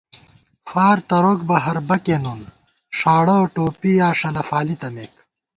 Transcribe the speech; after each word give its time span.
فار 0.69 0.97
تروک 1.09 1.39
بہ 1.47 1.55
ہر 1.65 1.77
بَکےنُن 1.87 2.41
ݭاڑہ 2.97 3.37
ٹوپی 3.53 3.91
یا 3.99 4.07
ݭلہ 4.19 4.43
فالی 4.49 4.75
تمېک 4.81 5.13